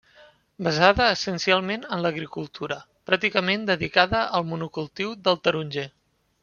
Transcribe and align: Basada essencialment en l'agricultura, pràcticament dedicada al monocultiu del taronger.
Basada 0.67 1.09
essencialment 1.15 1.85
en 1.97 2.01
l'agricultura, 2.05 2.79
pràcticament 3.11 3.69
dedicada 3.73 4.23
al 4.41 4.51
monocultiu 4.55 5.17
del 5.29 5.43
taronger. 5.49 5.91